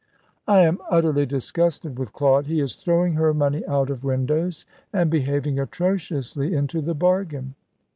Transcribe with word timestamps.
"I 0.47 0.61
am 0.61 0.79
utterly 0.89 1.27
disgusted 1.27 1.99
with 1.99 2.11
Claude. 2.11 2.47
He 2.47 2.59
is 2.59 2.75
throwing 2.75 3.13
her 3.13 3.35
money 3.35 3.63
out 3.67 3.91
of 3.91 4.03
windows, 4.03 4.65
and 4.91 5.11
behaving 5.11 5.59
atrociously 5.59 6.55
into 6.55 6.81
the 6.81 6.95
bargain." 6.95 7.53